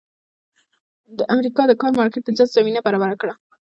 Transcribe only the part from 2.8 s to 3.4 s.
برابره کړه.